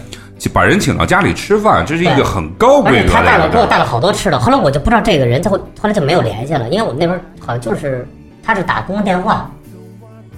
[0.51, 3.13] 把人请到家里吃饭，这是一个很高规格的。
[3.13, 8.08] 他带了给我带了好多吃的，后来我就不知道这个人，他后后来就没有联系了，因为我们那边好像就是
[8.43, 9.47] 他是打公用电话，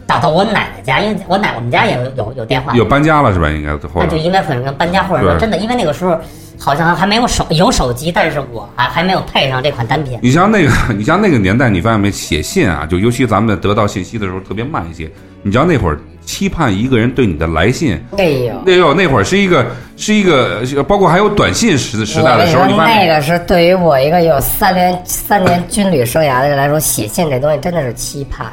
[0.05, 2.75] 打到我奶奶家，因为我奶我们家也有有有电话。
[2.75, 3.49] 有搬家了是吧？
[3.49, 6.19] 应该那就应该可能搬家，或者说真的，因为那个时候
[6.63, 10.17] 好像还没有手有手机，但是我还还没有配上这款单品。
[10.21, 12.09] 你像那个， 你像那个年代，你发现没？
[12.09, 15.11] 写信啊，就尤其咱们得到信息的时候特别慢一些。
[15.41, 15.99] 你知道那会儿。
[16.25, 19.65] 期盼一个人对你的来信，哎呦，哎呦，那会儿是一个
[19.97, 28.47] 是一个，包括还有短信时时代的时候，那个是对于我一个有三年三年军旅生涯的人来说，写信这东西真的是期盼，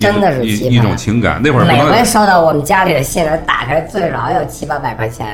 [0.00, 1.40] 真的是期盼一种情感。
[1.42, 5.26] 那会儿每回收到我们家里的信，打开最少有七八百块钱，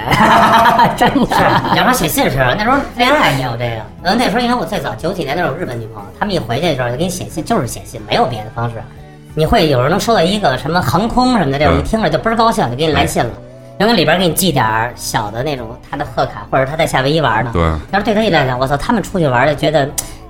[0.96, 1.62] 真的。
[1.72, 8.74] 你要说写信是那时候恋爱也有这个，嗯，那时候因为我最早九几年那种日本女朋友，他们一回去的时候就给你写信，就是写信，没有别的方式。
[9.36, 13.30] 你会有人能收到一个什么航空什么的这种，一听着就倍儿高兴，就给你来信了。
[13.78, 17.50] 然后里边给你寄点小的那种他的贺卡，或者他在夏威夷玩呢。
[17.52, 17.62] 对。
[17.92, 19.86] 要是对他一来讲，我操，他们出去玩就觉得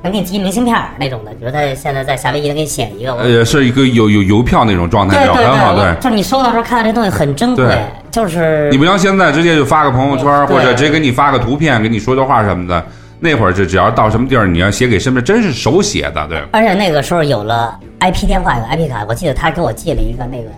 [0.07, 1.31] 能给你寄明信片那种的。
[1.33, 3.13] 比如他现在在夏威夷，能给你写一个。
[3.15, 5.75] 呃，是一个有有邮票那种状态，很好。
[5.75, 5.95] 对。
[6.01, 7.79] 就是你收到时候看到这东西很珍贵，
[8.11, 8.69] 就是。
[8.71, 12.85] 你不像现在直接就发个朋友圈，或者直接给你发个图片，给你说句话什么的。
[13.19, 16.43] 那会儿就只要到什么地儿，你要写给身边，真是手写的，对。
[16.53, 20.51] 而且那个时候有了 IP 电话，有 IP 卡，我记得他给我寄了一个那个，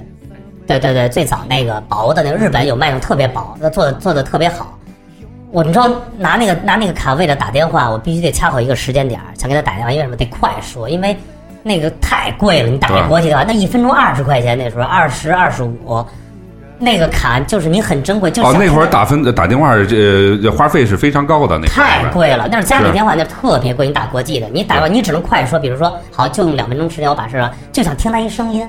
[0.66, 4.77] 对对对，最早那个薄的那个，日本有卖那种特别薄，那做的做的特别好。
[5.50, 10.16] 我你知道拿那个拿那个卡为了打电话，我必须得掐好一个时间点儿想给他打电话，因为什么？
[10.16, 11.16] 得快说，因为
[11.62, 16.04] 那个太贵了，你打给国际的话，那一分钟二十块钱，那时候二十二十五。
[16.80, 22.46] 那个卡就是你很珍贵，就是哦，那会儿打分打电话，呃，花费是非常高的，那太贵了。
[22.48, 23.88] 那是家里电话，那特别贵。
[23.88, 28.64] 你打国际的，你打完你只能快说，比如说，好，就用两分钟时间我把事儿，就想听他一声音，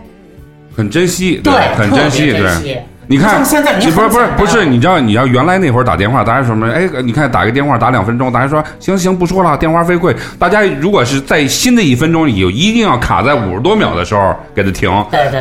[0.75, 2.83] 很珍惜，对，很珍惜，对。
[3.09, 6.71] 你看，现在不是不是不是，你知道你要原来那会儿打电话，大家说什么？
[6.71, 10.15] 哎，你看打个电话打两分钟，大家说行行不说了，电话费贵。
[10.37, 14.91] 大家如果是在新的一分钟里，一定要卡在五十多秒的时候给它停，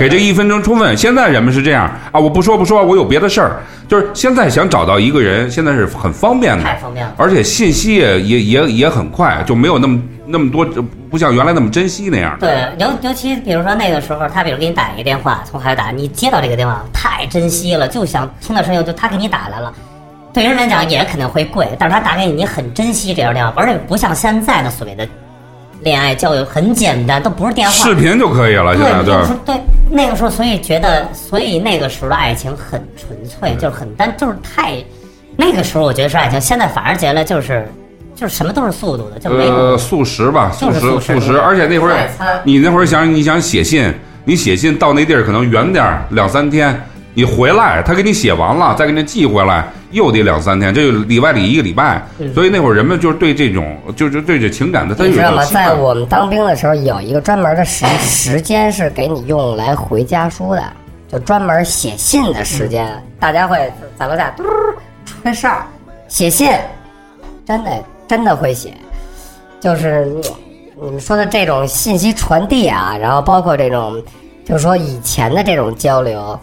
[0.00, 0.96] 给这一分钟充分。
[0.96, 3.60] 现在人们是这样啊，我不说不说，我有别的事儿。
[3.86, 10.66] 就是现在想找到一个人，现在是很方便的，太方便了，而且信息也也也也很快，就没有那么那么多，
[11.10, 12.36] 不像原来那么珍惜那样。
[12.38, 19.72] 对，尤尤其比如说那个时候，他比如给你打一个电话，从海外打，你接到这个电话太珍惜了，就想听到声音，就他给你打来了，
[20.32, 25.06] 对人来讲也肯定会贵，但是他打给你，你很珍惜这条电话，而且不像现在的所谓的。
[25.82, 28.74] 恋爱交友很简单，都不是电话，视频就可以了。
[28.76, 29.14] 现在对
[29.46, 34.74] 对，那个时候，所以觉得，所以那个时候的爱情很纯粹，就是很单，就是太。
[35.36, 37.70] 那个时候我觉得是爱情，现在反而觉得就是
[38.18, 41.38] 就是什么都是速度的，就没有呃，速食吧，速食，速食。
[41.38, 41.96] 而且那会儿
[42.42, 46.76] 你那会儿想你想写信，你写信到那地儿可能远点儿两三天，
[47.14, 52.02] 你回来他给你写完了，再给你寄回来又得两三天，这就里外里一个礼拜。
[52.18, 55.44] 嗯所以那会儿人们就是对这种就是对这情感的，他有一你知道吗？
[55.44, 60.62] 在我们当兵的时候，有一个专门的时时间是给你用来回家书的，
[61.06, 63.00] 就专门写信的时间。
[63.20, 64.74] 大家会在楼下嘟儿
[65.06, 65.64] 吹哨儿
[66.08, 66.50] 写信，
[67.46, 67.70] 真的
[68.08, 68.74] 真的会写，
[69.60, 70.22] 就是你
[70.80, 74.02] 你们说的这种信息传递啊，然后包括这种，
[74.44, 76.38] 就是说以前的这种交流。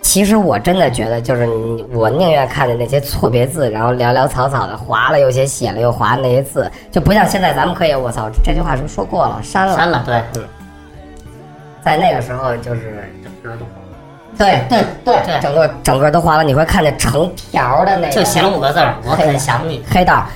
[0.00, 9.74] 其实我真的觉得，就是你，我宁愿看见那些错别字，然后潦潦草草的划了又写，写了又划那些字，就不像现在咱们可以，我操，这句话是不是说过了，删了。
[9.74, 10.44] 删了，对，嗯
[11.82, 13.10] 在那个时候就是，
[14.38, 19.82] 对对对对整个整个都划了，你会看见成条的那个，就写了五个字儿，我很想你。
[19.90, 20.26] 黑道，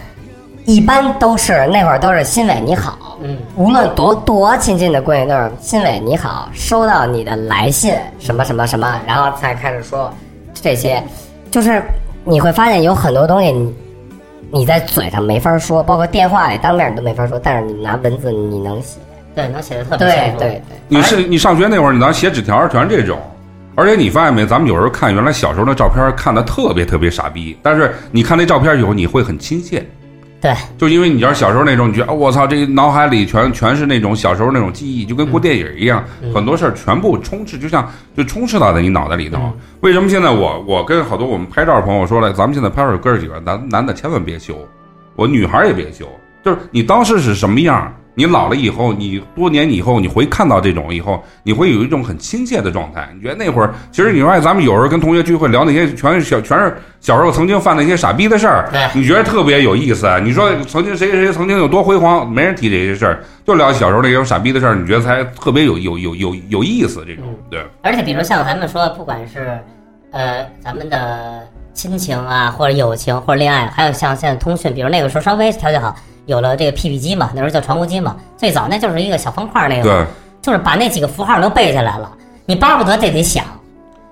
[0.69, 10.13] 一般都是那会儿都是新伟你好，嗯，无论多多亲近的关系都是新伟你好，收到你的来信什么什么什么，然后才开始说
[10.53, 11.03] 这些，
[11.51, 11.83] 就是
[12.23, 13.75] 你会发现有很多东西你
[14.51, 18.99] 你在嘴上没法说，包括电话里当面你都没法说，但是你拿文字你能写，
[19.35, 20.39] 对，能写的特别对清楚。
[20.39, 23.19] 对对，你是你上学那会儿，你拿写纸条全是这种。
[23.75, 24.45] 而且你发现没？
[24.45, 29.83] 咱们有时候看原来小时候的照片，看的特别特别傻逼，但是你看那照片以后，你会很亲切。
[30.41, 39.53] 对，就因为你要是小时候那种，你觉得、啊我操，这脑海里全全是那种小时候那种记忆，就跟过电影一样，很多事儿全部充斥，就像就充斥到在你脑袋里头。
[39.81, 44.57] 为什么现在我我跟好多我们拍照的朋友说了，咱们现在拍照哥儿几个男男的千万别修，
[45.17, 46.07] 我女孩儿也别修，
[46.45, 53.09] 就是你当时是什么样，你老了以后，你多年以后你回看到这种以后，你会有一种很亲切的状态。
[53.15, 60.09] 你觉得那会儿，其实你发现咱们有时候跟同学聚会聊那些全是小全是小时候曾经犯那些傻逼的事儿，对你觉得特别有意思。
[60.25, 67.05] 你说曾经谁谁谁曾经有多辉煌，没人提这些事儿，就聊小时候那些傻逼的事儿，你觉得才特别有有有有有意思。
[67.07, 69.57] 这种对，而且比如像咱们说，不管是
[70.11, 75.95] 呃咱们的亲情啊，或者友情，或者恋爱，还有像现在通讯，比如那个时候稍微条件好，
[76.29, 80.07] 有了这个 PP 机嘛，那时候叫传呼机嘛，最早那就是一个小方块儿那个，对，
[80.43, 82.13] 就是把那几个符号都背下来了，
[82.45, 83.45] 你巴不得这得想。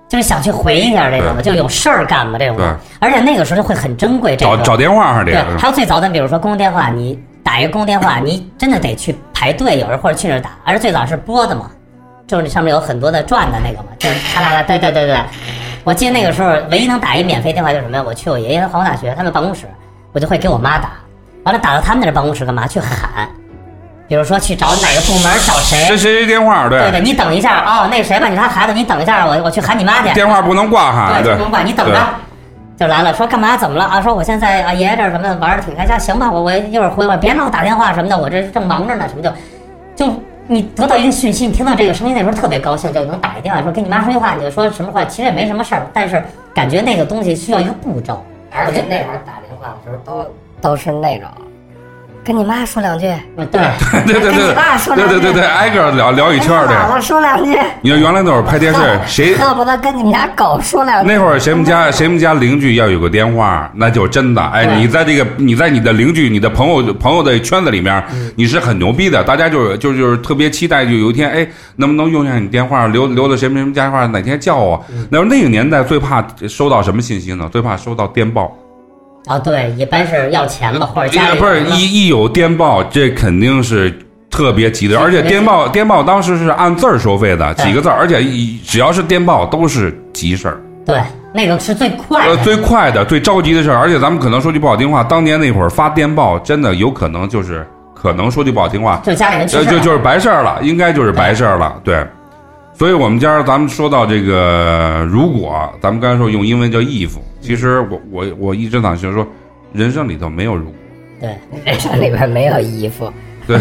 [0.09, 4.37] 就是想去回一下这种的，就有事儿干嘛这种的，而且那个时候就会很珍贵。
[4.37, 11.68] 这个找找电话还对得，还有最早的，比如说公共电话，你打一个公共电话， 你真的得去排队，有人或者去那儿打，而且最早是拨的嘛，
[12.24, 15.18] 就是那上面有很多的转的那个嘛，就是咔啦啦，对对对对。
[15.83, 18.05] 我记得那个时候唯一能打一免费电话就是什么呀？
[18.07, 19.66] 我去我爷爷的华工大学他们办公室，
[20.12, 20.92] 我就会给我妈打，
[21.46, 22.66] 完了打到他们那儿办公室干嘛？
[22.66, 23.28] 去喊，
[24.09, 25.96] 比如说去找哪个部门找谁谁。
[25.96, 30.12] 谁谁电话对对，你等一下哦，那谁吧，你是他孩子，你等一下，我我去喊你妈去。
[30.12, 31.96] 电话不能挂哈，对，不能挂，你等着。
[32.76, 33.56] 就来了，说干嘛？
[33.56, 34.02] 怎么了啊？
[34.02, 39.30] 说我现在啊爷爷这儿什么的玩的挺开心，行吧，我我一会儿回来，别老打电话什么的，我这正忙着呢，什么就
[39.94, 40.12] 就
[40.48, 46.20] 你得到一个讯息，你听到这个声音那时候特别高兴，就能打一电话说跟你妈说句话，你就说什么话，其实也没什么事儿，但是
[46.52, 50.30] 感觉那个东西需要一个步骤，而且那会儿打电话的时候都
[50.61, 51.29] 都是那种，
[52.25, 53.61] 跟你妈说两句，嗯对，
[54.05, 56.69] 对对对跟你爸说两句对对对对，挨个聊聊一圈儿的。
[56.69, 61.12] 跟你姥姥说两句，你看原来那会儿拍电视，谁恨不得跟你们家狗说两句。
[61.12, 68.03] 那会儿谁们家谁们家邻居要有个电话，那就真的哎，你在这个你在你的邻居、你的朋友朋友的圈子里面，
[68.35, 74.85] 你是很牛逼的，大家就是就就是特别期待，就有一天哎，能不能用一下你电话，留留的谁们谁们家电话，哪天叫我。
[75.11, 77.49] 那时候那个年代最怕收到什么信息呢？
[77.53, 78.53] 最怕收到电报。
[79.26, 83.92] 啊对，一般是要钱嘛，或者家里不是一一有电报，这肯定是
[84.30, 90.60] 特别急的，而且电报电报当时是按字儿收费的，几个字儿，而且一只要是电报都是急事儿。
[90.84, 91.00] 对，
[91.34, 102.06] 那个是最快呃，最快的、最着急的事儿，而且咱们可能说句不好听话，当年那会儿发电报，真的有可能就是，可能说句不好听话，就家里人去呃，世了就就是白事儿了，应该就是白事儿了，对。
[102.79, 109.27] 所以我们家咱们说到这个，如果咱们刚才说用英文叫 if，其实我我我一直想就是说，
[109.72, 110.74] 人生里头没有如果，
[111.18, 113.10] 对，人生里边没有衣服，
[113.46, 113.58] 对。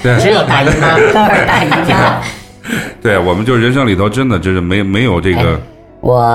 [0.00, 2.22] 对只有大姨妈，都是大姨妈。
[3.02, 5.60] 对，我们就人生里头真的就是没没有这个，
[6.00, 6.32] 我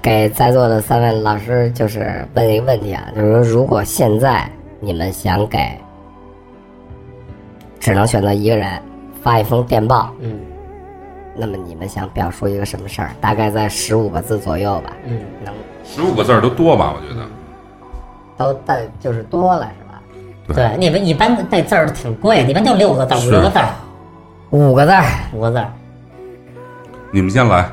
[0.00, 4.48] 给在座的三位老师就是问一个问题啊，就是说，如果现在
[4.78, 5.58] 你们想给
[7.80, 8.70] 只能选择一个人
[9.22, 10.38] 发一封电报，嗯
[11.36, 13.10] 那么你们想表述一个什么事儿？
[13.20, 16.94] 大概在十五个字左右吧，嗯，能十五个字儿都多吧？
[16.96, 17.26] 我觉得。
[18.38, 20.54] 都但就是多了是吧？
[20.54, 23.68] 对，你们一般那字儿挺贵，一般就六个字五个字儿、
[24.50, 25.72] 五个字儿五个字儿
[27.10, 27.66] 你们先来，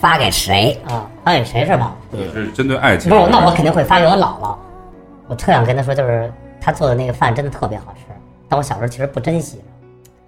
[0.00, 0.80] 发给谁？
[0.88, 1.94] 啊，发给谁是吧？
[2.32, 3.10] 是针对爱情。
[3.10, 4.56] 不是，那我肯定会发给我姥姥。
[5.26, 8.06] 我特想跟她说，就是她做的那个饭真的特别好吃，
[8.48, 9.60] 但我小时候其实不珍惜，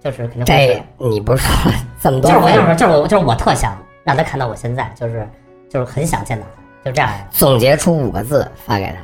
[0.03, 0.81] 就是肯定不这是。
[0.97, 5.27] 你不是说了 这么多就是我就是说，就是我就是我特想让他看到我现在，就是
[5.69, 6.45] 就是很想见到
[6.83, 8.95] 他，就这样，总结出五个字发给他。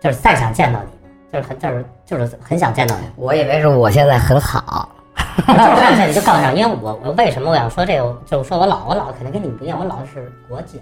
[0.00, 0.88] 就是再想见到你，
[1.32, 3.04] 就是很就是就是很想见到你。
[3.14, 4.88] 我以为是我现在很好，
[5.46, 10.80] 就就告诉上，因为我我为什么我想说这个，就是说我老我老肯定跟你不一样，我老是跛脚，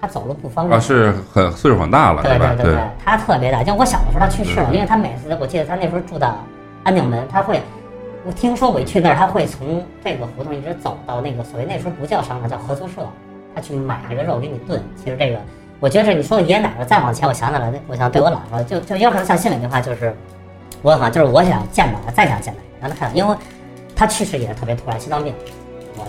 [0.00, 0.76] 他走路不方便。
[0.76, 2.54] 啊，是很岁数很大了，对吧？
[2.56, 6.36] 对对，他特别大，就我小的时候他去世了，因为他每次我记得他那时候住到
[6.82, 7.62] 安定门，他会，
[8.26, 13.06] 我听说我一去那儿，他会从这个胡同一直走到那个所谓那时候不叫商场叫合作社，
[13.54, 14.82] 他去买这个肉给你炖。
[14.96, 15.38] 其实这个
[15.78, 20.14] 我觉得是你说的爷爷奶奶，再往前我想起来了，我想对我姥姥，就就有可能像心里那话，就是
[20.80, 23.36] 我好像就是我想见到他，再想见到他，让他看到，因为
[23.94, 25.34] 他去世也是特别突然，心脏病，
[25.98, 26.06] 我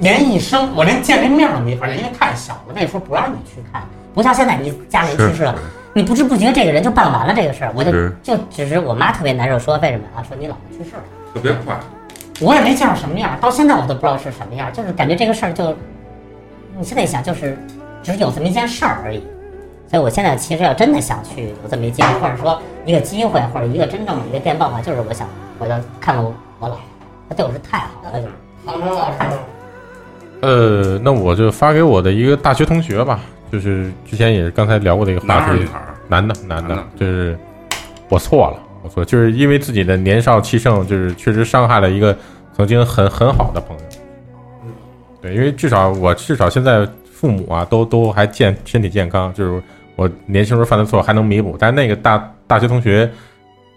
[0.00, 5.54] 连一生我连见这面都没法见，因为太小了，那时候不让你去看，不像现在你家里人去世了，
[5.92, 10.24] 你不知不觉这个人就办完了这个事儿，我就就只是我妈特别难受，说为什么啊？
[10.26, 11.02] 说你姥姥去世了。
[11.36, 11.78] 特别快。
[12.40, 15.76] 我也没见着什么样，到现在我都不知道是什么样，就是感觉这个事儿就，
[16.76, 17.58] 你现在一想就是，
[18.02, 19.22] 只是有这么一件事儿而已。
[19.88, 25.28] 所以我现在其实要真的想去有这么一机会，或者说一个机会，或者一个真正的一个电报的话，就是我想
[25.58, 26.74] 我要看看我我姥
[27.28, 28.32] 他，对我是太好了，就是。
[28.66, 29.18] 黄忠老师，
[30.40, 33.20] 呃，那我就发给我的一个大学同学吧，
[33.52, 35.64] 就是之前也是刚才聊过的一个话题
[36.08, 37.38] 男的男的，就是
[38.08, 42.16] 我错了，我错，就是因为自己的年少气盛，就是确实伤害了一个
[42.56, 43.82] 曾经很很好的朋友。
[45.20, 49.60] 对，因为至少我至少现在父母啊都都还健身体健康，就是
[49.96, 53.10] 我年轻时候犯的错还能弥补，但那个大大学同学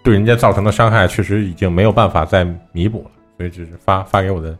[0.03, 4.55] 对人家造成的伤害确实已经没有办法再弥补了，所以只是发发给我的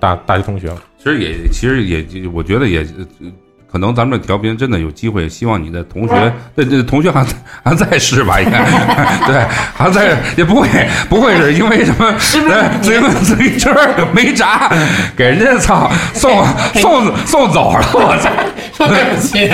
[0.00, 0.82] 大大学同学了。
[0.98, 2.80] 其实也，其实也，我觉得也，
[3.20, 3.32] 呃
[3.72, 7.32] 可能咱们这调频真的有机会，希望你的同学，这这同学还在
[7.64, 8.38] 还在世吧？
[8.38, 8.58] 应该
[9.26, 10.68] 对，还在，也不会
[11.08, 13.74] 不会是因为什么呃自行自行车
[14.12, 14.70] 没闸，
[15.16, 16.44] 给人家操送
[16.74, 18.30] 送送走了，我操！
[18.74, 19.48] 说对不起，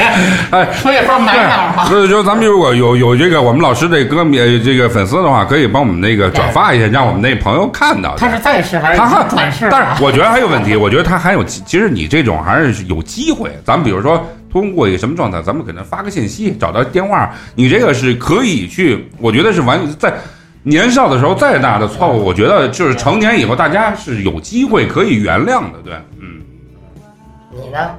[0.50, 1.84] 哎，我也不知道买哪儿哈。
[1.86, 4.24] 所以说咱们如果有有这个我们老师这歌
[4.64, 8.16] 这个粉丝的话，可以帮我们那个转发一下，让我们那朋友看到。
[8.16, 8.98] 他是在世还是
[9.28, 9.68] 转世？
[9.72, 13.50] 但是我觉得还有问题，我觉得他还有，其实你这种还是有机会。
[13.64, 14.07] 咱们比如说
[14.50, 20.14] 通过一个什么状态，咱们给他发个信息，找到电话，你这个是可以去，我觉得是完在
[20.62, 26.40] 年少的时候再大的错误，我觉得就是成年以后大家是有机会可以原谅的，对，嗯。
[27.52, 27.90] 你呢？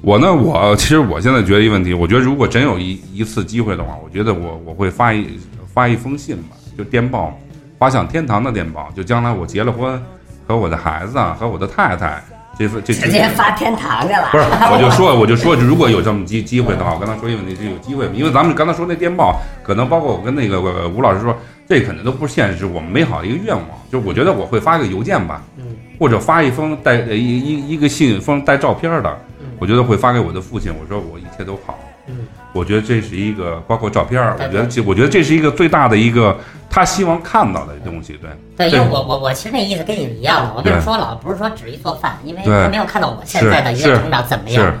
[0.00, 5.26] 我呢，我其实我现在觉得一个问题，我觉得如果真有一一次机会的话，我觉得我我会发一
[5.74, 7.36] 发一封信吧，就电报，
[7.78, 10.00] 发向天堂的电报，就将来我结了婚，
[10.46, 12.22] 和我的孩子啊，和我的太太，
[12.58, 14.28] 这份这直接发天堂去了。
[14.32, 21.36] 不是，我就说我就说，如果有这么机机会的话，我跟他说一个问题，是有机会，因为咱们刚才说那电报，可能包括我跟那个呃吴老师说，
[21.68, 25.64] 这可能都不是现实，我们美好的一个愿望，就我觉得我会发一个邮件吧，嗯
[26.00, 29.18] 或者发一封带呃一一一个信封带照片的，
[29.58, 31.78] 我觉得会发给我的父亲，我说我一切都好。
[32.08, 36.36] 嗯，我觉得这是一个包括照片儿，我觉得这我觉得这是一个最大的一个
[36.70, 44.74] 他希望看到的东西，对对，因为我我我其实那意思跟你一样的，我跟你说老不是说只一做饭，因为他没有看到我现在的一个成长怎么样。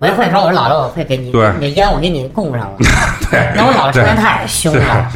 [0.00, 1.50] 我也会说，我说姥姥，我会给你对。
[1.54, 2.76] 你的烟，我给你供上了。
[3.30, 3.52] 对。
[3.56, 5.10] 那我姥姥实在太凶了，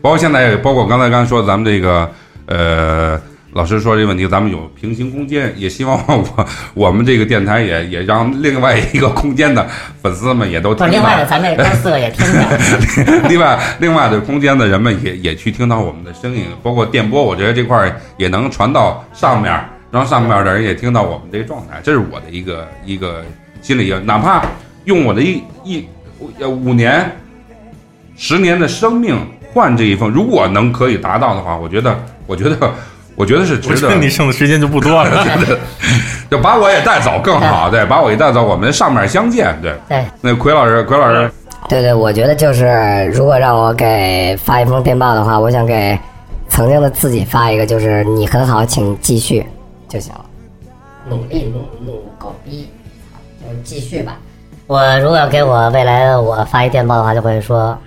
[0.00, 2.10] 包括现在，包括刚才刚才说咱们这个
[2.46, 3.20] 呃。
[3.56, 9.66] 老师说这个问题，咱们有平行空间，也希望我我们这个电台也也让另外一个空间的
[10.02, 12.42] 粉丝们也都听到另外的，咱这哥四个也听到。
[13.30, 19.58] 另外，另外的空间的人们也也去听到我们的声音，包括电波，我觉得这块儿也能传到上面，
[19.90, 23.24] 让上面的人也听到我们这个状态，这是我的一个一个
[23.62, 24.44] 心理，哪怕
[24.84, 25.88] 用我的一一
[26.38, 27.10] 呃五年、
[28.18, 29.18] 十年的生命
[29.54, 32.70] 换这一份，如果能可以达到的话，我觉得，我觉得，
[33.16, 33.94] 我觉得是值得我觉得。
[33.96, 35.26] 你剩的时间就不多了。
[36.30, 39.74] 就把我也带走更好，对，把我也带走，我们上面相见，对。
[39.88, 41.30] 对，那奎老师，奎老师，
[41.68, 45.98] 对对，我觉得就是，如果让我给发一封电报的话，我想给
[46.48, 49.46] 曾经的自己发一个，就是你很好，请继续
[49.88, 50.20] 就行了。
[51.08, 52.68] 努力努努狗逼，
[53.40, 54.16] 就是继续吧。
[54.66, 57.78] 我如果要给我未来的我发一电报的话，就会说：“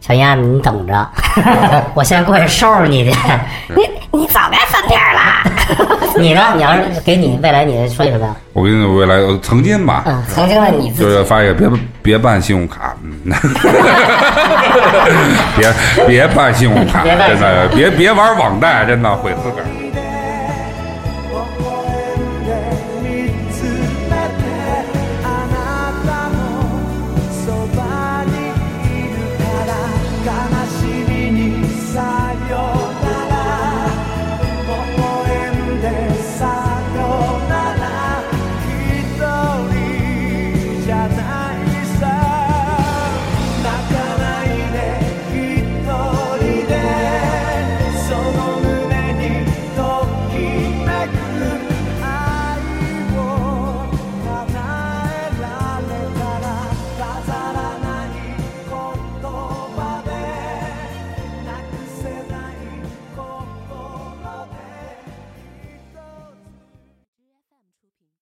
[0.00, 1.08] 小燕子，你等着，
[1.92, 3.14] 我现在过去收拾你去。
[3.76, 3.82] 你
[4.12, 5.20] 你早该翻篇了。
[6.18, 6.42] 你呢？
[6.56, 8.34] 你要是给你未来，你说一什么呀？
[8.54, 11.68] 我跟你未来呃曾经吧，嗯，曾经的你自己就是发一个别
[12.02, 13.20] 别办信用卡，嗯，
[15.56, 15.72] 别
[16.06, 19.64] 别办信用卡， 真的别别玩网贷，真的毁自个儿。